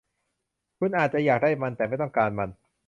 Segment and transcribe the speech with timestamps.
[0.77, 2.49] คุณอาจจะอยากได้มัน แต่ไม่ต้องการมัน